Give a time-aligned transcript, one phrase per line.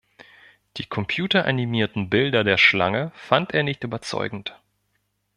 [0.77, 4.59] Die computeranimierten Bilder der Schlange fand er nicht überzeugend.